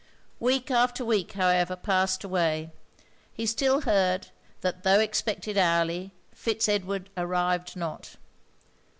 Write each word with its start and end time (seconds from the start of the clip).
Week 0.39 0.71
after 0.71 1.05
week, 1.05 1.33
however, 1.33 1.75
passed 1.75 2.23
away. 2.23 2.71
He 3.31 3.45
still 3.45 3.81
heard, 3.81 4.29
that 4.61 4.81
tho' 4.81 4.99
expected 4.99 5.59
hourly, 5.59 6.11
Fitz 6.33 6.67
Edward 6.67 7.11
arrived 7.15 7.75
not. 7.75 8.15